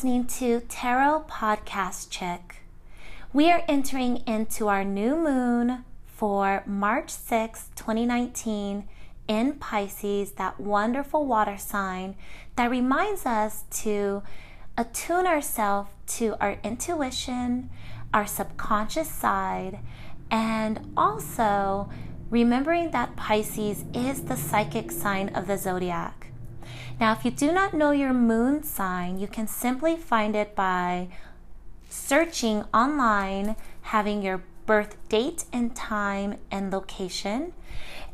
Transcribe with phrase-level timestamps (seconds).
[0.00, 2.62] listening to Tarot Podcast Chick.
[3.34, 8.88] We are entering into our new moon for March 6, 2019,
[9.28, 12.16] in Pisces, that wonderful water sign
[12.56, 14.22] that reminds us to
[14.78, 17.68] attune ourselves to our intuition,
[18.14, 19.80] our subconscious side,
[20.30, 21.90] and also
[22.30, 26.19] remembering that Pisces is the psychic sign of the zodiac.
[27.00, 31.08] Now, if you do not know your moon sign, you can simply find it by
[31.88, 37.54] searching online, having your birth date and time and location.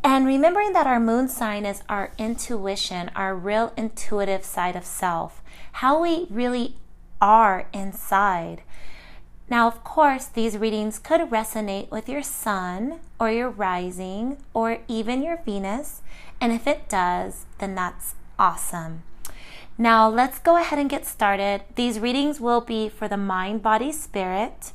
[0.05, 5.43] And remembering that our moon sign is our intuition, our real intuitive side of self,
[5.73, 6.77] how we really
[7.21, 8.63] are inside.
[9.51, 15.25] Now, of course, these readings could resonate with your sun or your rising or even
[15.25, 16.03] your Venus.
[16.41, 19.03] And if it does, then that's awesome.
[19.79, 21.63] Now, let's go ahead and get started.
[21.75, 24.73] These readings will be for the mind, body, spirit,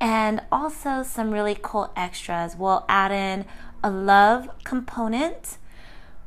[0.00, 2.54] and also some really cool extras.
[2.56, 3.46] We'll add in
[3.82, 5.58] a love component,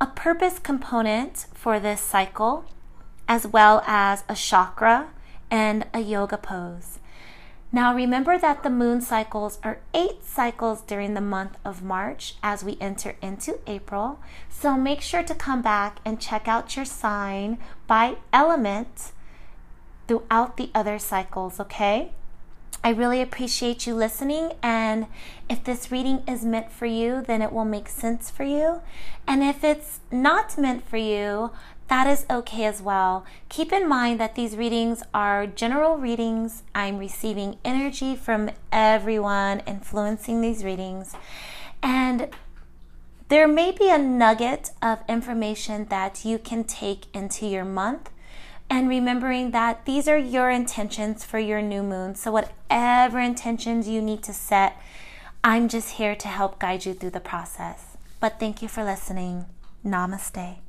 [0.01, 2.65] a purpose component for this cycle,
[3.27, 5.07] as well as a chakra
[5.49, 6.99] and a yoga pose.
[7.71, 12.63] Now remember that the moon cycles are eight cycles during the month of March as
[12.63, 14.19] we enter into April.
[14.49, 19.11] So make sure to come back and check out your sign by element
[20.07, 22.11] throughout the other cycles, okay?
[22.83, 24.53] I really appreciate you listening.
[24.63, 25.07] And
[25.49, 28.81] if this reading is meant for you, then it will make sense for you.
[29.27, 31.51] And if it's not meant for you,
[31.87, 33.25] that is okay as well.
[33.49, 36.63] Keep in mind that these readings are general readings.
[36.75, 41.15] I'm receiving energy from everyone influencing these readings.
[41.81, 42.29] And
[43.29, 48.09] there may be a nugget of information that you can take into your month.
[48.69, 52.15] And remembering that these are your intentions for your new moon.
[52.15, 54.75] So, whatever intentions you need to set,
[55.41, 57.95] I'm just here to help guide you through the process.
[58.19, 59.45] But thank you for listening.
[59.85, 60.66] Namaste.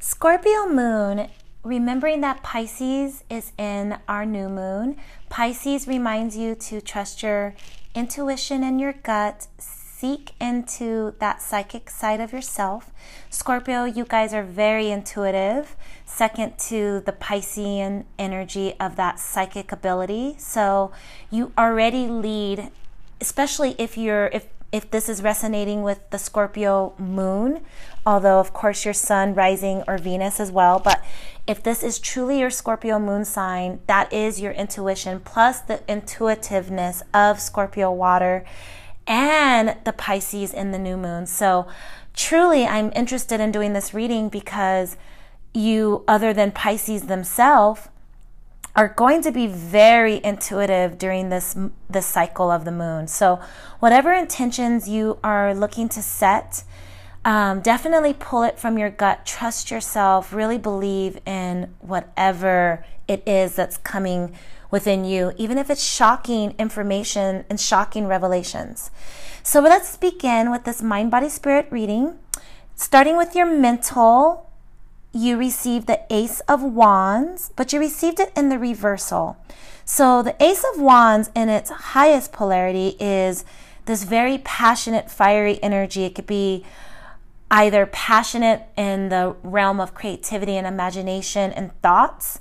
[0.00, 1.28] Scorpio moon,
[1.64, 4.96] remembering that Pisces is in our new moon.
[5.28, 7.56] Pisces reminds you to trust your
[7.96, 12.92] intuition and your gut, seek into that psychic side of yourself.
[13.28, 15.74] Scorpio, you guys are very intuitive,
[16.06, 20.36] second to the Piscean energy of that psychic ability.
[20.38, 20.92] So
[21.28, 22.70] you already lead,
[23.20, 27.62] especially if you're, if if this is resonating with the Scorpio moon,
[28.04, 30.78] although, of course, your sun, rising, or Venus as well.
[30.78, 31.02] But
[31.46, 37.02] if this is truly your Scorpio moon sign, that is your intuition plus the intuitiveness
[37.14, 38.44] of Scorpio water
[39.06, 41.26] and the Pisces in the new moon.
[41.26, 41.66] So,
[42.14, 44.98] truly, I'm interested in doing this reading because
[45.54, 47.88] you, other than Pisces themselves,
[48.78, 51.56] are going to be very intuitive during this
[51.90, 53.08] this cycle of the moon.
[53.08, 53.40] So,
[53.80, 56.62] whatever intentions you are looking to set,
[57.24, 59.26] um, definitely pull it from your gut.
[59.26, 60.32] Trust yourself.
[60.32, 64.36] Really believe in whatever it is that's coming
[64.70, 68.92] within you, even if it's shocking information and shocking revelations.
[69.42, 72.16] So, let's begin with this mind, body, spirit reading,
[72.76, 74.47] starting with your mental
[75.12, 79.36] you received the Ace of Wands, but you received it in the reversal.
[79.84, 83.44] So the Ace of Wands in its highest polarity is
[83.86, 86.04] this very passionate, fiery energy.
[86.04, 86.64] It could be
[87.50, 92.38] either passionate in the realm of creativity and imagination and thoughts,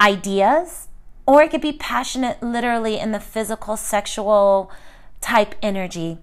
[0.00, 0.88] ideas,
[1.26, 4.70] or it could be passionate literally in the physical, sexual
[5.20, 6.18] type energy.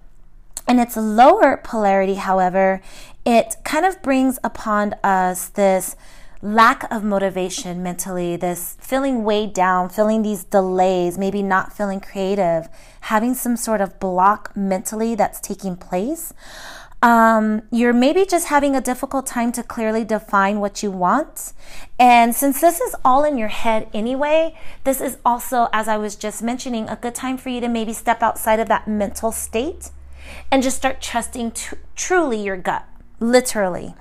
[0.68, 2.82] In its lower polarity, however,
[3.30, 5.94] it kind of brings upon us this
[6.42, 12.68] lack of motivation mentally, this feeling weighed down, feeling these delays, maybe not feeling creative,
[13.02, 16.32] having some sort of block mentally that's taking place.
[17.02, 21.52] Um, you're maybe just having a difficult time to clearly define what you want.
[22.00, 26.16] And since this is all in your head anyway, this is also, as I was
[26.16, 29.90] just mentioning, a good time for you to maybe step outside of that mental state
[30.50, 32.89] and just start trusting t- truly your gut
[33.20, 33.94] literally.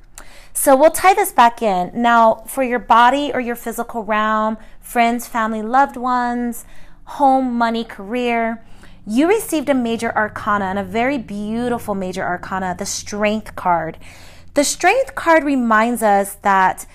[0.53, 1.91] So we'll tie this back in.
[1.93, 6.65] Now, for your body or your physical realm, friends, family, loved ones,
[7.05, 8.63] home, money, career,
[9.05, 13.97] you received a major arcana and a very beautiful major arcana, the strength card.
[14.55, 16.85] The strength card reminds us that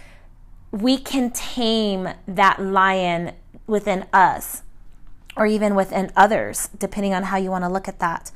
[0.71, 3.33] we can tame that lion
[3.67, 4.64] within us
[5.37, 8.31] or even within others, depending on how you want to look at that.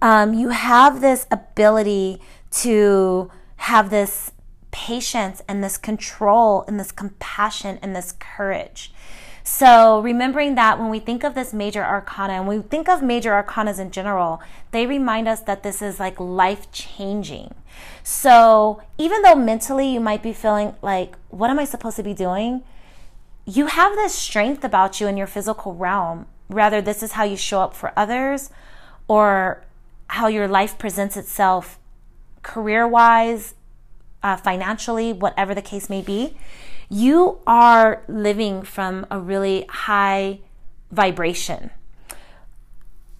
[0.00, 2.20] Um, you have this ability
[2.62, 4.32] to have this
[4.70, 8.92] patience and this control and this compassion and this courage.
[9.46, 13.30] So, remembering that when we think of this major arcana and we think of major
[13.30, 14.40] arcanas in general,
[14.70, 17.54] they remind us that this is like life changing.
[18.02, 22.14] So, even though mentally you might be feeling like, what am I supposed to be
[22.14, 22.62] doing?
[23.44, 26.26] You have this strength about you in your physical realm.
[26.48, 28.50] Rather, this is how you show up for others
[29.08, 29.62] or
[30.08, 31.78] how your life presents itself
[32.42, 33.54] career wise,
[34.22, 36.36] uh, financially, whatever the case may be
[36.88, 40.40] you are living from a really high
[40.90, 41.70] vibration.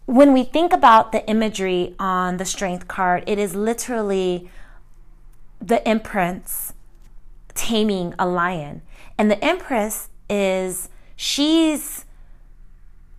[0.06, 4.50] When we think about the imagery on the strength card, it is literally
[5.60, 6.74] the empress
[7.54, 8.82] taming a lion.
[9.16, 12.04] And the empress is, she's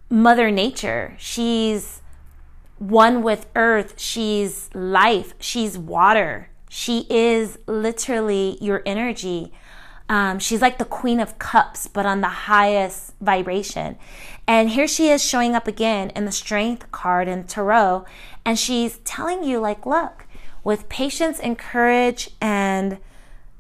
[0.09, 1.15] Mother Nature.
[1.17, 2.01] She's
[2.77, 3.95] one with earth.
[3.97, 5.33] She's life.
[5.39, 6.49] She's water.
[6.69, 9.51] She is literally your energy.
[10.07, 13.97] Um, she's like the queen of cups, but on the highest vibration.
[14.47, 18.05] And here she is showing up again in the strength card in Tarot.
[18.45, 20.27] And she's telling you, like, look,
[20.63, 22.99] with patience and courage and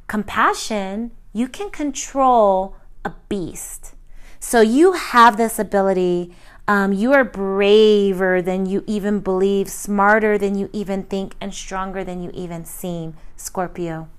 [0.07, 3.94] compassion, you can control a beast.
[4.39, 6.33] So you have this ability.
[6.67, 12.03] Um, you are braver than you even believe, smarter than you even think, and stronger
[12.03, 14.09] than you even seem, Scorpio.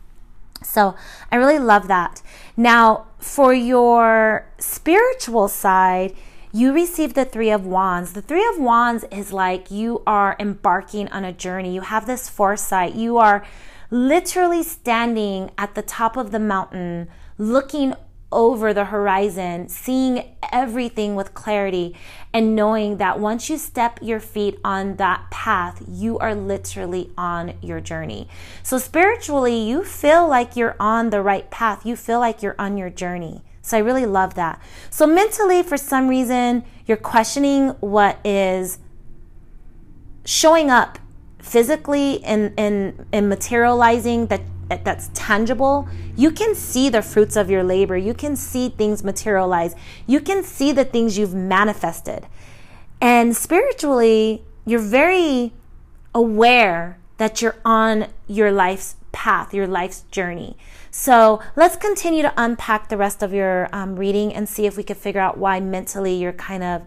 [0.63, 0.95] So
[1.31, 2.23] I really love that.
[2.57, 6.15] Now, for your spiritual side,
[6.53, 8.15] you receive the Three of Wands.
[8.15, 11.75] The Three of Wands is like you are embarking on a journey.
[11.75, 12.95] You have this foresight.
[12.95, 13.45] You are
[13.91, 17.95] literally standing at the top of the mountain, looking
[18.33, 21.95] over the horizon, seeing everything with clarity,
[22.33, 27.55] and knowing that once you step your feet on that path, you are literally on
[27.63, 28.29] your journey.
[28.63, 32.77] So, spiritually, you feel like you're on the right path, you feel like you're on
[32.77, 33.43] your journey.
[33.63, 34.61] So, I really love that.
[34.91, 38.79] So, mentally, for some reason, you're questioning what is
[40.25, 40.99] showing up
[41.41, 47.63] physically and, and, and materializing that that's tangible, you can see the fruits of your
[47.63, 47.97] labor.
[47.97, 49.75] You can see things materialize.
[50.07, 52.27] You can see the things you've manifested.
[53.01, 55.53] And spiritually, you're very
[56.15, 60.57] aware that you're on your life's path, your life's journey.
[60.91, 64.83] So let's continue to unpack the rest of your um, reading and see if we
[64.83, 66.83] can figure out why mentally you're kind of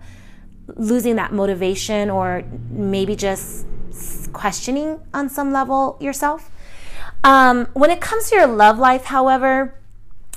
[0.76, 3.66] losing that motivation or maybe just
[4.34, 6.52] questioning on some level yourself.
[7.24, 9.76] Um, when it comes to your love life, however,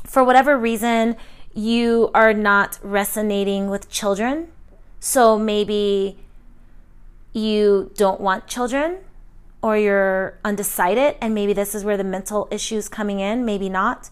[0.04, 1.16] for whatever reason,
[1.54, 4.48] you are not resonating with children.
[5.00, 6.18] So maybe
[7.32, 8.98] you don't want children
[9.62, 14.10] or you're undecided, and maybe this is where the mental issues coming in, maybe not.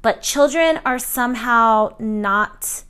[0.00, 2.84] But children are somehow not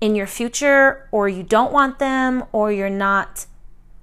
[0.00, 3.46] in your future, or you don't want them, or you're not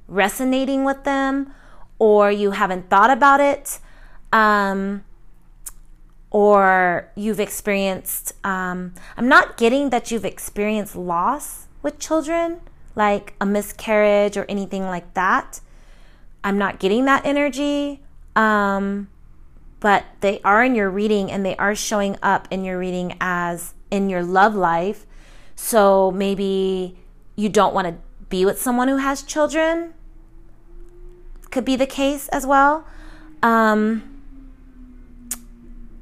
[0.08, 1.54] resonating with them,
[2.00, 3.80] or you haven't thought about it,
[4.32, 5.04] um,
[6.32, 12.62] or you've experienced, um, I'm not getting that you've experienced loss with children,
[12.96, 15.62] like a miscarriage or anything like that.
[16.44, 18.02] I'm not getting that energy.
[18.36, 19.10] Um,
[19.84, 23.74] but they are in your reading and they are showing up in your reading as
[23.92, 25.06] in your love life.
[25.58, 26.98] So maybe
[27.36, 27.96] you don't want to
[28.30, 29.94] be with someone who has children
[31.54, 32.86] could be the case as well.
[33.42, 34.04] Um,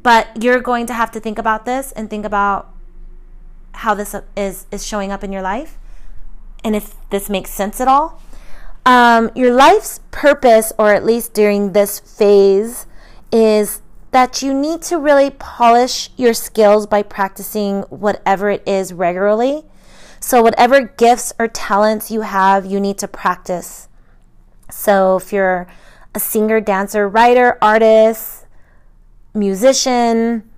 [0.02, 2.74] but you're going to have to think about this and think about
[3.74, 5.78] how this is is showing up in your life
[6.64, 8.22] and if this makes sense at all.
[8.86, 12.88] Um, your life's purpose, or at least during this phase,
[13.32, 19.64] is that you need to really polish your skills by practicing whatever it is regularly.
[20.20, 23.88] So, whatever gifts or talents you have, you need to practice.
[24.72, 25.68] So if you're
[26.14, 28.46] a singer, dancer, writer, artist,
[29.34, 30.50] musician,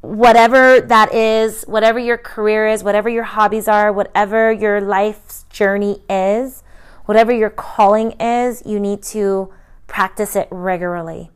[0.00, 6.02] whatever that is, whatever your career is, whatever your hobbies are, whatever your life's journey
[6.08, 6.62] is,
[7.04, 9.52] whatever your calling is, you need to
[9.86, 11.30] practice it regularly.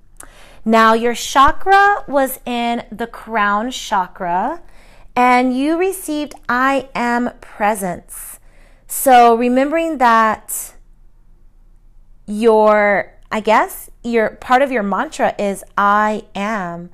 [0.64, 4.62] Now, your chakra was in the crown chakra,
[5.16, 8.38] and you received I am presence.
[8.86, 10.74] So, remembering that
[12.26, 16.90] your, I guess, your part of your mantra is I am.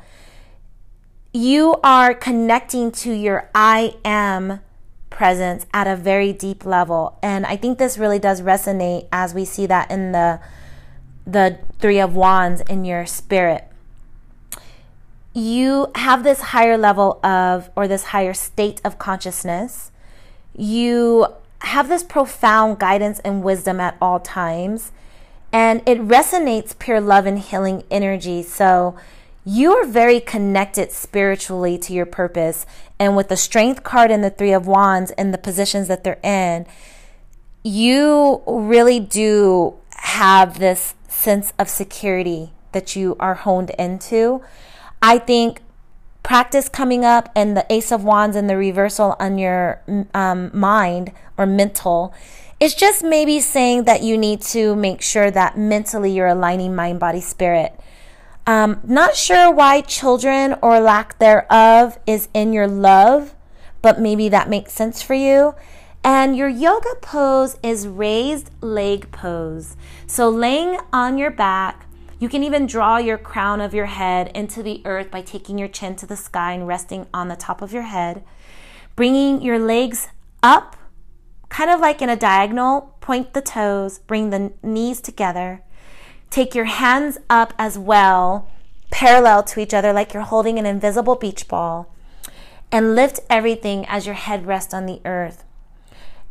[1.33, 4.61] You are connecting to your I am
[5.11, 7.19] presence at a very deep level.
[7.23, 10.41] And I think this really does resonate as we see that in the
[11.27, 13.65] the 3 of wands in your spirit.
[15.39, 19.91] you have this higher level of, or this higher state of consciousness.
[20.57, 21.27] You
[21.61, 24.93] have this profound guidance and wisdom at all times,
[25.53, 28.43] and it resonates pure love and healing energy.
[28.43, 28.97] So,
[29.45, 32.67] you are very connected spiritually to your purpose.
[32.99, 36.21] And with the strength card and the three of wands and the positions that they're
[36.23, 36.67] in,
[37.63, 44.43] you really do have this sense of security that you are honed into.
[45.01, 45.63] I think
[46.23, 49.81] practice coming up and the ace of wands and the reversal on your
[50.13, 52.13] um, mind or mental
[52.61, 57.01] is just maybe saying that you need to make sure that mentally you're aligning mind
[57.01, 57.79] body spirit.
[58.47, 63.35] Um, not sure why children or lack thereof is in your love
[63.81, 65.55] but maybe that makes sense for you.
[66.03, 69.77] And your yoga pose is raised leg pose.
[70.07, 71.85] So laying on your back
[72.21, 75.69] you can even draw your crown of your head into the earth by taking your
[75.69, 78.25] chin to the sky and resting on the top of your head.
[78.97, 80.09] Bringing your legs
[80.43, 80.75] up,
[81.49, 85.63] kind of like in a diagonal, point the toes, bring the knees together.
[86.31, 88.49] Take your hands up as well,
[88.91, 91.95] parallel to each other, like you're holding an invisible beach ball.
[92.71, 95.45] And lift everything as your head rests on the earth.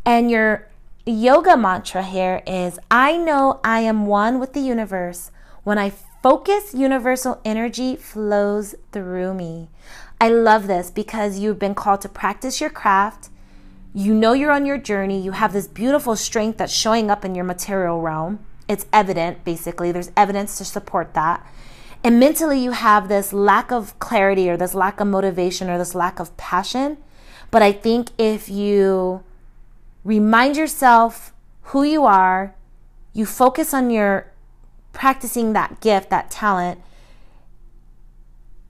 [0.06, 0.68] And your
[1.06, 5.32] yoga mantra here is I know I am one with the universe.
[5.64, 9.70] When I focus, universal energy flows through me.
[10.20, 13.30] I love this because you've been called to practice your craft.
[13.98, 15.20] You know you're on your journey.
[15.20, 18.38] You have this beautiful strength that's showing up in your material realm.
[18.68, 19.92] It's evident, basically.
[19.92, 21.44] There's evidence to support that.
[22.04, 25.96] And mentally, you have this lack of clarity or this lack of motivation or this
[25.96, 27.00] lack of passion.
[27.50, 29.24] But I think if you
[30.04, 31.34] remind yourself
[31.74, 32.54] who you are,
[33.14, 34.32] you focus on your
[34.94, 36.82] practicing that gift, that talent,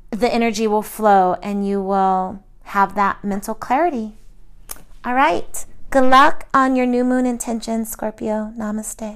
[0.10, 4.17] the energy will flow and you will have that mental clarity.
[5.06, 5.66] All right.
[5.90, 8.52] Good luck on your new moon intentions, Scorpio.
[8.58, 9.16] Namaste.